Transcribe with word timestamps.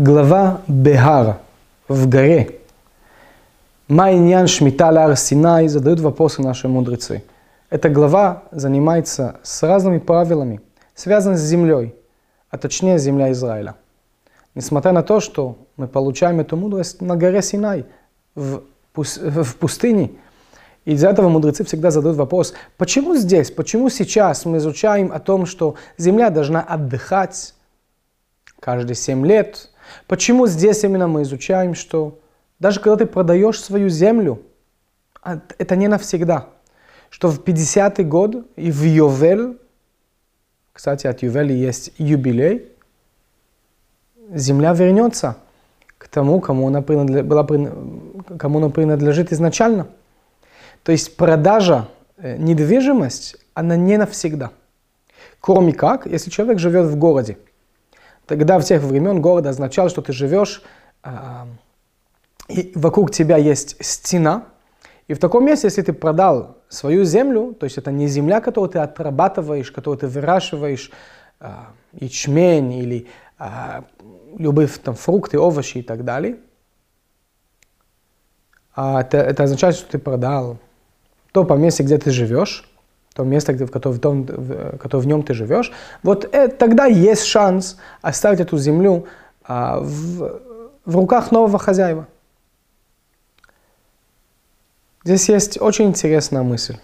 Глава 0.00 0.60
Бехара 0.68 1.40
в 1.88 2.08
горе. 2.08 2.60
Майньян 3.88 4.46
Шмита 4.46 4.92
Лар 4.92 5.16
Синай 5.16 5.66
задают 5.66 5.98
вопросы 5.98 6.40
наши 6.40 6.68
мудрецы. 6.68 7.24
Эта 7.68 7.88
глава 7.88 8.44
занимается 8.52 9.40
с 9.42 9.60
разными 9.64 9.98
правилами, 9.98 10.60
связанными 10.94 11.36
с 11.36 11.42
землей, 11.42 11.96
а 12.48 12.58
точнее 12.58 13.00
земля 13.00 13.32
Израиля. 13.32 13.74
Несмотря 14.54 14.92
на 14.92 15.02
то, 15.02 15.18
что 15.18 15.58
мы 15.76 15.88
получаем 15.88 16.38
эту 16.38 16.56
мудрость 16.56 17.00
на 17.00 17.16
горе 17.16 17.42
Синай, 17.42 17.84
в, 18.36 18.62
в 18.94 19.56
пустыне, 19.56 20.12
и 20.84 20.92
из-за 20.92 21.08
этого 21.08 21.28
мудрецы 21.28 21.64
всегда 21.64 21.90
задают 21.90 22.16
вопрос, 22.16 22.54
почему 22.76 23.16
здесь, 23.16 23.50
почему 23.50 23.88
сейчас 23.88 24.44
мы 24.44 24.58
изучаем 24.58 25.10
о 25.10 25.18
том, 25.18 25.44
что 25.44 25.74
земля 25.96 26.30
должна 26.30 26.60
отдыхать 26.60 27.54
каждые 28.60 28.94
семь 28.94 29.26
лет, 29.26 29.70
Почему 30.06 30.46
здесь 30.46 30.84
именно 30.84 31.06
мы 31.06 31.22
изучаем, 31.22 31.74
что 31.74 32.18
даже 32.58 32.80
когда 32.80 32.96
ты 32.96 33.06
продаешь 33.06 33.60
свою 33.60 33.88
землю, 33.88 34.42
а, 35.22 35.40
это 35.58 35.76
не 35.76 35.88
навсегда. 35.88 36.46
Что 37.10 37.28
в 37.28 37.40
50-й 37.40 38.04
год 38.04 38.46
и 38.56 38.70
в 38.70 38.82
Йовель, 38.82 39.58
кстати, 40.72 41.06
от 41.06 41.22
Ювели 41.22 41.54
есть 41.54 41.92
юбилей, 41.98 42.68
земля 44.32 44.74
вернется 44.74 45.36
к 45.96 46.08
тому, 46.08 46.40
кому 46.40 46.68
она, 46.68 46.82
принадлеж... 46.82 47.24
была... 47.24 47.44
кому 48.38 48.58
она 48.58 48.68
принадлежит 48.68 49.32
изначально. 49.32 49.88
То 50.82 50.92
есть 50.92 51.16
продажа, 51.16 51.88
э, 52.18 52.36
недвижимость, 52.36 53.36
она 53.54 53.76
не 53.76 53.96
навсегда. 53.96 54.50
Кроме 55.40 55.72
как, 55.72 56.06
если 56.06 56.30
человек 56.30 56.58
живет 56.58 56.86
в 56.86 56.96
городе– 56.96 57.38
Тогда 58.28 58.58
в 58.58 58.64
тех 58.64 58.82
времен 58.82 59.22
город 59.22 59.46
означал, 59.46 59.88
что 59.88 60.02
ты 60.02 60.12
живешь, 60.12 60.62
а, 61.02 61.48
и 62.48 62.72
вокруг 62.74 63.10
тебя 63.10 63.38
есть 63.38 63.82
стена. 63.82 64.44
И 65.06 65.14
в 65.14 65.18
таком 65.18 65.46
месте, 65.46 65.68
если 65.68 65.80
ты 65.80 65.94
продал 65.94 66.58
свою 66.68 67.04
землю, 67.04 67.56
то 67.58 67.64
есть 67.64 67.78
это 67.78 67.90
не 67.90 68.06
земля, 68.06 68.42
которую 68.42 68.68
ты 68.68 68.80
отрабатываешь, 68.80 69.72
которую 69.72 69.98
ты 69.98 70.08
выращиваешь, 70.08 70.90
а, 71.40 71.68
ячмень 71.94 72.74
или 72.74 73.06
а, 73.38 73.84
любые 74.36 74.68
там, 74.68 74.94
фрукты, 74.94 75.38
овощи 75.38 75.78
и 75.78 75.82
так 75.82 76.04
далее, 76.04 76.36
это, 78.76 79.16
это 79.16 79.42
означает, 79.44 79.74
что 79.74 79.90
ты 79.90 79.98
продал 79.98 80.58
то 81.32 81.44
по 81.44 81.54
месте, 81.54 81.82
где 81.82 81.96
ты 81.96 82.10
живешь, 82.10 82.68
то 83.18 83.24
место, 83.24 83.52
в 83.52 83.70
котором, 83.70 83.96
в, 83.96 84.00
том, 84.00 84.26
в, 84.26 84.78
которое 84.78 85.02
в 85.02 85.06
нем 85.08 85.24
ты 85.24 85.34
живешь, 85.34 85.72
вот 86.04 86.24
э, 86.32 86.46
тогда 86.46 86.86
есть 86.86 87.24
шанс 87.24 87.76
оставить 88.00 88.38
эту 88.38 88.56
землю 88.58 89.06
а, 89.42 89.80
в, 89.80 90.40
в 90.84 90.96
руках 90.96 91.32
нового 91.32 91.58
хозяина. 91.58 92.06
Здесь 95.02 95.28
есть 95.28 95.60
очень 95.60 95.86
интересная 95.86 96.44
мысль. 96.44 96.76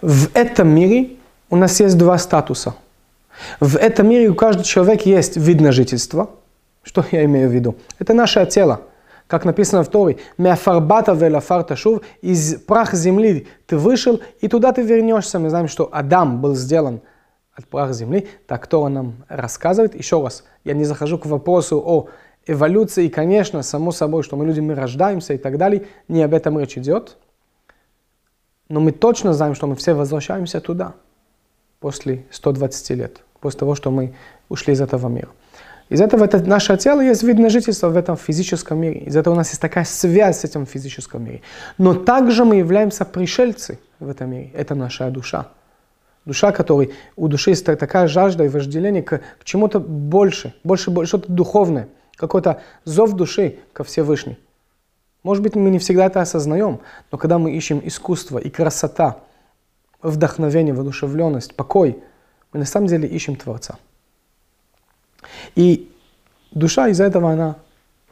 В 0.00 0.28
этом 0.32 0.68
мире 0.68 1.16
у 1.50 1.56
нас 1.56 1.80
есть 1.80 1.98
два 1.98 2.18
статуса. 2.18 2.76
В 3.58 3.76
этом 3.76 4.08
мире 4.08 4.28
у 4.28 4.36
каждого 4.36 4.64
человека 4.64 5.08
есть 5.08 5.36
вид 5.36 5.60
на 5.60 5.72
жительство. 5.72 6.30
Что 6.84 7.04
я 7.10 7.24
имею 7.24 7.48
в 7.48 7.52
виду? 7.52 7.74
Это 7.98 8.14
наше 8.14 8.46
тело– 8.46 8.82
как 9.32 9.46
написано 9.46 9.82
в 9.82 9.88
Торе, 9.88 10.18
«Мяфарбата 10.36 11.14
велафар 11.14 11.64
ташув» 11.64 12.02
из 12.20 12.56
праха 12.56 12.96
земли 12.96 13.46
ты 13.64 13.78
вышел, 13.78 14.20
и 14.42 14.46
туда 14.46 14.74
ты 14.74 14.82
вернешься. 14.82 15.38
Мы 15.38 15.48
знаем, 15.48 15.68
что 15.68 15.88
Адам 15.90 16.42
был 16.42 16.54
сделан 16.54 17.00
от 17.54 17.66
праха 17.66 17.94
земли. 17.94 18.28
Так 18.46 18.66
Тора 18.66 18.90
нам 18.90 19.24
рассказывает. 19.30 19.94
Еще 19.94 20.22
раз, 20.22 20.44
я 20.64 20.74
не 20.74 20.84
захожу 20.84 21.16
к 21.16 21.24
вопросу 21.24 21.82
о 21.82 22.08
эволюции, 22.46 23.06
и, 23.06 23.08
конечно, 23.08 23.62
само 23.62 23.90
собой, 23.90 24.22
что 24.22 24.36
мы 24.36 24.44
люди, 24.44 24.60
мы 24.60 24.74
рождаемся 24.74 25.32
и 25.32 25.38
так 25.38 25.56
далее. 25.56 25.86
Не 26.08 26.24
об 26.24 26.34
этом 26.34 26.58
речь 26.58 26.76
идет. 26.76 27.16
Но 28.68 28.80
мы 28.80 28.92
точно 28.92 29.32
знаем, 29.32 29.54
что 29.54 29.66
мы 29.66 29.76
все 29.76 29.94
возвращаемся 29.94 30.60
туда 30.60 30.92
после 31.80 32.26
120 32.30 32.90
лет, 32.90 33.22
после 33.40 33.60
того, 33.60 33.76
что 33.76 33.90
мы 33.90 34.14
ушли 34.50 34.74
из 34.74 34.82
этого 34.82 35.08
мира. 35.08 35.30
Из 35.92 36.00
этого 36.00 36.24
это, 36.24 36.38
наше 36.38 36.74
тело 36.78 37.02
есть 37.02 37.22
вид 37.22 37.50
жительство 37.50 37.90
в 37.90 37.96
этом 37.98 38.16
физическом 38.16 38.80
мире. 38.80 39.00
Из 39.00 39.14
этого 39.14 39.34
у 39.34 39.36
нас 39.36 39.50
есть 39.50 39.60
такая 39.60 39.84
связь 39.84 40.40
с 40.40 40.44
этим 40.44 40.64
физическим 40.64 41.22
миром. 41.22 41.40
Но 41.76 41.92
также 41.92 42.46
мы 42.46 42.56
являемся 42.56 43.04
пришельцы 43.04 43.78
в 44.00 44.08
этом 44.08 44.30
мире. 44.30 44.50
Это 44.54 44.74
наша 44.74 45.10
душа. 45.10 45.48
Душа, 46.24 46.50
которой 46.50 46.94
у 47.14 47.28
души 47.28 47.50
есть 47.50 47.66
такая 47.66 48.08
жажда 48.08 48.44
и 48.44 48.48
вожделение 48.48 49.02
к, 49.02 49.18
к 49.18 49.44
чему-то 49.44 49.80
больше, 49.80 50.54
больше, 50.64 50.90
больше 50.90 51.08
что-то 51.08 51.30
духовное, 51.30 51.88
какой-то 52.16 52.62
зов 52.84 53.12
души 53.12 53.58
ко 53.74 53.84
Всевышней. 53.84 54.38
Может 55.22 55.42
быть, 55.42 55.56
мы 55.56 55.68
не 55.68 55.78
всегда 55.78 56.06
это 56.06 56.22
осознаем, 56.22 56.80
но 57.10 57.18
когда 57.18 57.36
мы 57.38 57.52
ищем 57.52 57.82
искусство 57.84 58.38
и 58.38 58.48
красота, 58.48 59.18
вдохновение, 60.00 60.72
воодушевленность, 60.72 61.54
покой, 61.54 62.02
мы 62.54 62.60
на 62.60 62.66
самом 62.66 62.86
деле 62.86 63.06
ищем 63.06 63.36
Творца. 63.36 63.76
И 65.54 65.90
душа 66.50 66.88
из-за 66.88 67.04
этого, 67.04 67.30
она 67.30 67.56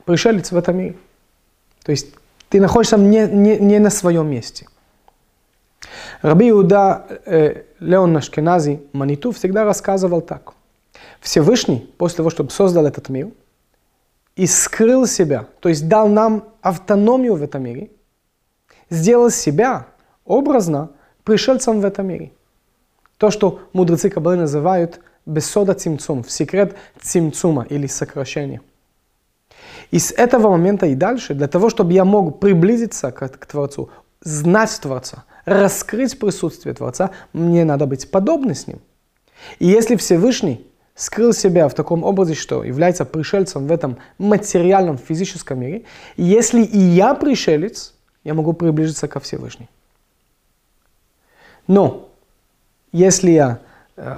пришелец 0.04 0.53
в 0.53 0.56
этом 0.56 0.78
мире. 0.78 0.97
То 1.84 1.93
есть 1.93 2.09
ты 2.48 2.60
находишься 2.60 2.97
не, 2.97 3.26
не, 3.26 3.59
не 3.59 3.78
на 3.78 3.91
своем 3.91 4.31
месте. 4.31 4.66
Раби 6.22 6.50
Иуда 6.50 7.06
э, 7.26 7.62
Леон 7.78 8.12
Нашкенази 8.12 8.82
Маниту 8.93 9.32
всегда 9.32 9.65
рассказывал 9.65 10.21
так. 10.21 10.53
Всевышний, 11.21 11.93
после 11.98 12.19
того, 12.19 12.31
чтобы 12.31 12.50
создал 12.50 12.87
этот 12.87 13.09
мир, 13.09 13.28
и 14.37 14.47
скрыл 14.47 15.06
себя, 15.06 15.47
то 15.60 15.69
есть 15.69 15.88
дал 15.88 16.09
нам 16.09 16.44
автономию 16.62 17.34
в 17.34 17.42
этом 17.42 17.62
мире, 17.62 17.91
сделал 18.88 19.31
себя 19.31 19.87
образно 20.25 20.91
пришельцем 21.25 21.81
в 21.81 21.84
этом 21.84 22.06
мире. 22.06 22.32
То, 23.19 23.31
что 23.31 23.60
мудрецы 23.72 24.09
Кабалы 24.09 24.37
называют 24.37 25.00
бесода 25.30 25.74
цимцум, 25.74 26.22
в 26.22 26.30
секрет 26.30 26.76
цимцума 27.00 27.66
или 27.68 27.86
сокращения. 27.86 28.60
И 29.91 29.98
с 29.98 30.12
этого 30.12 30.50
момента 30.50 30.86
и 30.86 30.94
дальше, 30.94 31.34
для 31.34 31.48
того, 31.48 31.70
чтобы 31.70 31.92
я 31.92 32.04
мог 32.04 32.41
приблизиться 32.41 33.10
к, 33.10 33.28
к 33.28 33.46
Творцу, 33.46 33.91
знать 34.20 34.78
Творца, 34.80 35.24
раскрыть 35.44 36.18
присутствие 36.18 36.74
Творца, 36.74 37.10
мне 37.32 37.64
надо 37.64 37.86
быть 37.86 38.10
подобным 38.10 38.54
с 38.54 38.66
Ним. 38.66 38.80
И 39.58 39.66
если 39.66 39.96
Всевышний 39.96 40.66
скрыл 40.94 41.32
себя 41.32 41.68
в 41.68 41.74
таком 41.74 42.04
образе, 42.04 42.34
что 42.34 42.62
является 42.62 43.04
пришельцем 43.04 43.66
в 43.66 43.72
этом 43.72 43.97
материальном 44.18 44.98
физическом 44.98 45.60
мире, 45.60 45.84
если 46.16 46.62
и 46.62 46.78
я 46.78 47.14
пришелец, 47.14 47.94
я 48.22 48.34
могу 48.34 48.52
приблизиться 48.52 49.08
ко 49.08 49.18
Всевышнему. 49.18 49.68
Но 51.66 52.10
если 52.92 53.30
я 53.30 53.60
э, 53.97 54.16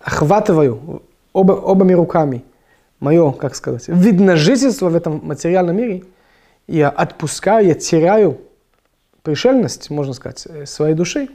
охватываю 0.00 1.02
оба, 1.32 1.54
обами 1.54 1.92
руками 1.92 2.44
мое, 3.00 3.32
как 3.32 3.54
сказать, 3.54 3.88
видно 3.88 4.36
жительство 4.36 4.88
в 4.88 4.96
этом 4.96 5.20
материальном 5.24 5.76
мире, 5.76 6.04
я 6.66 6.88
отпускаю, 6.88 7.66
я 7.66 7.74
теряю 7.74 8.38
пришельность, 9.22 9.90
можно 9.90 10.12
сказать, 10.12 10.46
э, 10.46 10.66
своей 10.66 10.94
души, 10.94 11.28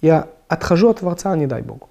я 0.00 0.28
отхожу 0.48 0.90
от 0.90 0.98
Творца, 0.98 1.34
не 1.36 1.46
дай 1.46 1.62
Богу. 1.62 1.88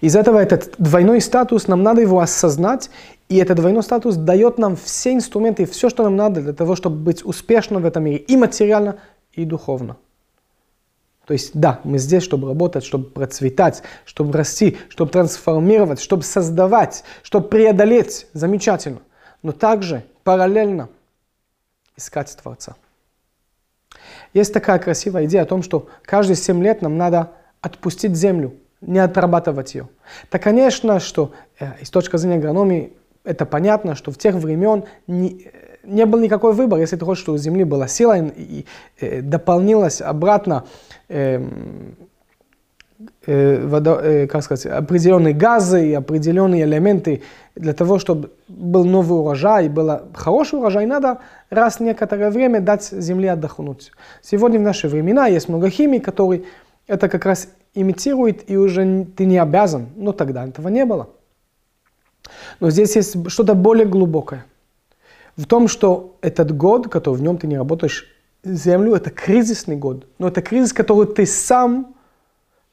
Из 0.00 0.16
этого 0.16 0.38
этот 0.38 0.74
двойной 0.78 1.20
статус, 1.20 1.68
нам 1.68 1.82
надо 1.82 2.00
его 2.00 2.20
осознать, 2.20 2.90
и 3.28 3.36
этот 3.36 3.56
двойной 3.56 3.82
статус 3.82 4.16
дает 4.16 4.58
нам 4.58 4.76
все 4.76 5.12
инструменты 5.12 5.64
все, 5.66 5.88
что 5.88 6.02
нам 6.02 6.16
надо 6.16 6.40
для 6.40 6.52
того, 6.52 6.74
чтобы 6.74 6.96
быть 6.96 7.24
успешным 7.24 7.82
в 7.82 7.86
этом 7.86 8.04
мире, 8.04 8.16
и 8.16 8.36
материально, 8.36 8.96
и 9.32 9.44
духовно. 9.44 9.96
То 11.30 11.34
есть, 11.34 11.52
да, 11.54 11.78
мы 11.84 11.98
здесь, 11.98 12.24
чтобы 12.24 12.48
работать, 12.48 12.84
чтобы 12.84 13.08
процветать, 13.08 13.84
чтобы 14.04 14.36
расти, 14.36 14.78
чтобы 14.88 15.12
трансформировать, 15.12 16.00
чтобы 16.00 16.24
создавать, 16.24 17.04
чтобы 17.22 17.46
преодолеть. 17.46 18.26
Замечательно. 18.32 18.98
Но 19.44 19.52
также 19.52 20.02
параллельно 20.24 20.88
искать 21.96 22.36
Творца. 22.36 22.74
Есть 24.34 24.52
такая 24.52 24.80
красивая 24.80 25.26
идея 25.26 25.42
о 25.42 25.46
том, 25.46 25.62
что 25.62 25.86
каждые 26.02 26.34
7 26.34 26.60
лет 26.64 26.82
нам 26.82 26.98
надо 26.98 27.30
отпустить 27.60 28.16
землю, 28.16 28.56
не 28.80 28.98
отрабатывать 28.98 29.76
ее. 29.76 29.88
Так, 30.30 30.42
конечно, 30.42 30.98
что 30.98 31.30
э, 31.60 31.84
с 31.84 31.90
точки 31.90 32.16
зрения 32.16 32.38
агрономии 32.38 32.92
это 33.22 33.46
понятно, 33.46 33.94
что 33.94 34.10
в 34.10 34.18
тех 34.18 34.34
времен 34.34 34.82
не, 35.06 35.48
не 35.84 36.06
был 36.06 36.18
никакой 36.20 36.52
выбор. 36.52 36.78
Если 36.78 36.96
ты 36.96 37.04
хочешь, 37.04 37.22
чтобы 37.22 37.36
у 37.36 37.38
земли 37.38 37.64
была 37.64 37.88
сила 37.88 38.18
и, 38.18 38.30
и, 38.30 38.66
и 39.00 39.20
дополнилась 39.20 40.00
обратно 40.00 40.64
э, 41.08 41.42
э, 43.26 43.66
водо, 43.66 44.00
э, 44.02 44.26
как 44.26 44.42
сказать, 44.42 44.66
определенные 44.66 45.34
газы 45.34 45.88
и 45.88 45.94
определенные 45.94 46.64
элементы 46.64 47.22
для 47.54 47.72
того, 47.72 47.98
чтобы 47.98 48.30
был 48.48 48.84
новый 48.84 49.20
урожай, 49.20 49.68
был 49.68 50.00
хороший 50.14 50.58
урожай, 50.58 50.86
надо 50.86 51.18
раз 51.50 51.76
в 51.76 51.80
некоторое 51.80 52.30
время 52.30 52.60
дать 52.60 52.84
земле 52.84 53.32
отдохнуть. 53.32 53.92
Сегодня 54.22 54.58
в 54.58 54.62
наши 54.62 54.88
времена 54.88 55.26
есть 55.26 55.48
много 55.48 55.70
химии, 55.70 55.98
которые 55.98 56.44
это 56.86 57.08
как 57.08 57.24
раз 57.26 57.48
имитирует, 57.74 58.50
и 58.50 58.56
уже 58.56 59.06
ты 59.16 59.24
не 59.24 59.38
обязан. 59.38 59.88
Но 59.96 60.12
тогда 60.12 60.46
этого 60.46 60.68
не 60.68 60.84
было. 60.84 61.08
Но 62.58 62.70
здесь 62.70 62.96
есть 62.96 63.30
что-то 63.30 63.54
более 63.54 63.86
глубокое. 63.86 64.44
В 65.36 65.46
том, 65.46 65.68
что 65.68 66.16
этот 66.20 66.56
год, 66.56 66.88
который 66.88 67.16
в 67.16 67.22
нем 67.22 67.38
ты 67.38 67.46
не 67.46 67.56
работаешь 67.56 68.06
землю, 68.44 68.94
это 68.94 69.10
кризисный 69.10 69.76
год. 69.76 70.06
Но 70.18 70.28
это 70.28 70.42
кризис, 70.42 70.72
который 70.72 71.06
ты 71.06 71.26
сам 71.26 71.94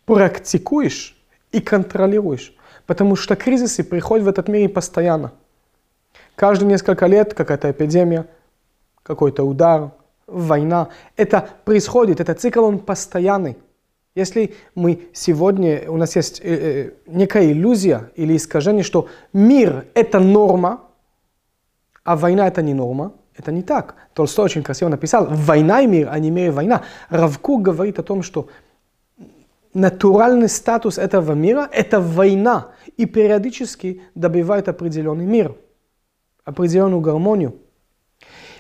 практикуешь 0.06 1.18
и 1.52 1.62
контролируешь. 1.62 2.54
Потому 2.86 3.16
что 3.16 3.36
кризисы 3.36 3.84
приходят 3.84 4.26
в 4.26 4.30
этот 4.30 4.48
мир 4.48 4.70
постоянно. 4.70 5.34
Каждые 6.36 6.70
несколько 6.70 7.06
лет 7.08 7.34
какая-то 7.34 7.72
эпидемия, 7.72 8.28
какой-то 9.04 9.44
удар, 9.44 9.92
война. 10.28 10.90
Это 11.16 11.50
происходит, 11.66 12.20
это 12.20 12.34
цикл, 12.34 12.64
он 12.64 12.80
постоянный. 12.80 13.58
Если 14.16 14.56
мы 14.74 15.08
сегодня, 15.14 15.90
у 15.90 15.98
нас 15.98 16.16
есть 16.16 16.42
э, 16.42 16.48
э, 16.48 16.92
некая 17.06 17.52
иллюзия 17.52 18.12
или 18.16 18.36
искажение, 18.36 18.84
что 18.84 19.08
мир– 19.32 19.86
это 19.94 20.20
норма, 20.20 20.87
а 22.08 22.16
война– 22.16 22.48
это 22.50 22.62
не 22.62 22.74
норма, 22.74 23.12
это 23.36 23.52
не 23.52 23.62
так. 23.62 23.96
Толстой 24.14 24.46
очень 24.46 24.64
красиво 24.64 24.88
написал, 24.88 25.28
война 25.30 25.82
и 25.82 25.88
мир, 25.88 26.08
а 26.10 26.18
не 26.20 26.32
мир 26.32 26.48
и 26.48 26.52
война. 26.52 26.84
Равкук 27.10 27.62
говорит 27.62 28.00
о 28.00 28.04
том, 28.04 28.24
что 28.24 28.48
натуральный 29.74 30.48
статус 30.48 30.98
этого 30.98 31.34
мира– 31.34 31.68
это 31.74 32.00
война, 32.00 32.70
и 32.96 33.06
периодически 33.06 34.02
добивает 34.16 34.70
определенный 34.70 35.26
мир, 35.26 35.56
определенную 36.46 37.02
гармонию. 37.02 37.58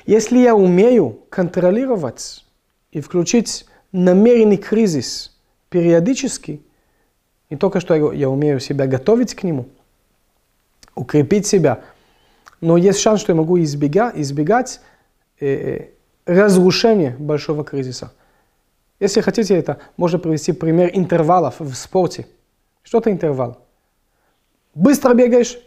Если 0.05 0.39
я 0.39 0.53
умею 0.53 1.21
контролировать 1.29 2.45
и 2.91 2.99
включить 2.99 3.65
намеренный 3.93 4.57
кризис 4.57 5.39
периодически, 5.69 6.61
не 7.49 7.55
только 7.55 7.79
что 7.79 7.95
я, 8.11 8.29
умею 8.29 8.59
себя 8.59 8.87
готовить 8.87 9.35
к 9.35 9.43
нему, 9.43 9.67
укрепить 10.95 11.47
себя, 11.47 11.85
но 12.61 12.77
есть 12.77 12.99
шанс, 12.99 13.21
что 13.21 13.31
я 13.31 13.35
могу 13.35 13.59
избегать, 13.59 14.15
избегать 14.15 14.81
э, 15.39 15.89
разрушения 16.25 17.15
большого 17.19 17.63
кризиса. 17.63 18.11
Если 18.99 19.21
хотите 19.21 19.55
это, 19.55 19.77
можно 19.95 20.17
привести 20.19 20.53
пример 20.53 20.89
интервалов 20.93 21.59
в 21.59 21.73
спорте. 21.75 22.25
Что 22.83 22.97
это 22.97 23.11
интервал? 23.11 23.59
Быстро 24.73 25.13
бегаешь, 25.13 25.57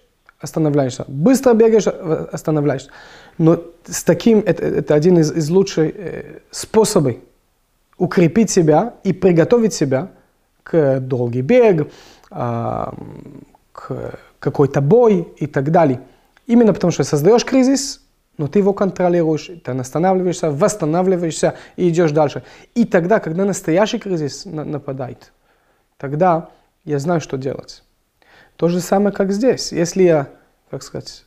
останавливаешься. 0.41 1.05
Быстро 1.07 1.55
бегаешь, 1.55 1.87
останавливаешься. 1.87 2.91
Но 3.39 3.63
с 3.85 4.03
таким, 4.03 4.41
это, 4.41 4.65
это 4.65 4.95
один 4.95 5.19
из, 5.19 5.33
из 5.33 5.49
лучших 5.51 5.95
э, 5.95 6.41
способов 6.51 7.17
укрепить 7.99 8.51
себя 8.51 8.95
и 9.05 9.13
приготовить 9.13 9.75
себя 9.75 10.11
к 10.63 11.01
долгий 11.01 11.43
бег, 11.43 11.89
э, 12.31 12.87
к 13.73 14.19
какой-то 14.39 14.81
бой 14.81 15.29
и 15.37 15.47
так 15.47 15.71
далее. 15.71 16.01
Именно 16.51 16.73
потому 16.75 16.91
что 16.91 17.05
создаешь 17.05 17.45
кризис, 17.45 18.01
но 18.37 18.49
ты 18.49 18.59
его 18.59 18.73
контролируешь, 18.73 19.53
ты 19.63 19.71
останавливаешься, 19.71 20.51
восстанавливаешься 20.51 21.55
и 21.77 21.89
идешь 21.89 22.11
дальше. 22.11 22.43
И 22.75 22.85
тогда, 22.85 23.21
когда 23.21 23.45
настоящий 23.45 24.01
кризис 24.01 24.47
нападает, 24.47 25.33
тогда 25.97 26.49
я 26.85 26.99
знаю, 26.99 27.21
что 27.21 27.37
делать. 27.37 27.85
То 28.57 28.67
же 28.67 28.81
самое, 28.81 29.15
как 29.15 29.31
здесь. 29.31 29.71
Если 29.71 30.03
я, 30.03 30.27
как 30.73 30.83
сказать, 30.83 31.25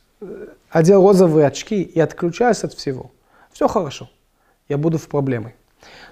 одел 0.68 1.00
розовые 1.00 1.46
очки 1.46 1.80
и 1.80 1.98
отключаюсь 2.00 2.62
от 2.62 2.74
всего, 2.74 3.10
все 3.50 3.66
хорошо, 3.66 4.10
я 4.68 4.76
буду 4.76 4.98
в 4.98 5.08
проблеме. 5.08 5.54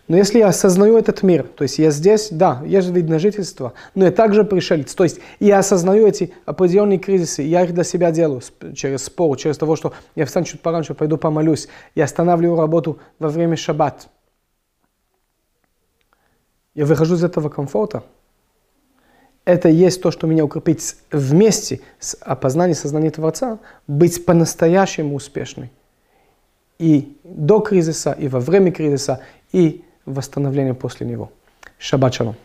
Но 0.09 0.17
если 0.17 0.39
я 0.39 0.49
осознаю 0.49 0.99
этот 0.99 1.23
мир, 1.23 1.45
то 1.45 1.63
есть 1.63 1.79
я 1.79 1.91
здесь, 1.91 2.29
да, 2.31 2.61
есть 2.67 2.89
вид 2.89 3.09
на 3.09 3.19
жительство, 3.19 3.73
но 3.95 4.05
я 4.05 4.11
также 4.11 4.45
пришелец. 4.45 4.95
То 4.95 5.05
есть 5.05 5.21
я 5.39 5.59
осознаю 5.59 6.07
эти 6.07 6.35
определенные 6.45 6.99
кризисы, 6.99 7.43
я 7.43 7.63
их 7.63 7.73
для 7.73 7.85
себя 7.85 8.11
делаю 8.11 8.43
через 8.75 9.05
спор, 9.05 9.37
через 9.39 9.57
того, 9.59 9.77
что 9.77 9.93
я 10.17 10.27
встану 10.27 10.45
чуть 10.45 10.61
пораньше, 10.61 10.95
пойду 10.95 11.17
помолюсь, 11.17 11.69
я 11.95 12.05
останавливаю 12.05 12.59
работу 12.59 12.99
во 13.19 13.29
время 13.29 13.57
шаббат. 13.57 14.09
Я 16.75 16.87
выхожу 16.87 17.15
из 17.15 17.25
этого 17.25 17.49
комфорта. 17.49 18.03
Это 19.45 19.69
есть 19.69 20.01
то, 20.03 20.11
что 20.11 20.27
меня 20.27 20.45
укрепит 20.45 20.81
вместе 21.11 21.81
с 21.99 22.17
опознанием 22.21 22.77
сознания 22.77 23.11
Творца, 23.11 23.59
быть 23.87 24.25
по-настоящему 24.25 25.17
успешной. 25.17 25.71
И 26.79 27.17
до 27.25 27.61
кризиса, 27.61 28.13
и 28.13 28.29
во 28.29 28.41
время 28.41 28.73
кризиса, 28.73 29.21
и 29.53 29.85
восстановление 30.07 30.75
после 30.75 31.07
него. 31.07 31.31
Шаббат 31.79 32.15
шалом. 32.15 32.37